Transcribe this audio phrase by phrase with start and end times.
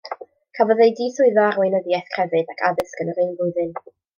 [0.59, 3.75] Cafodd ei diswyddo o'r Weinyddiaeth Crefydd ac Addysg yn yr un flwyddyn.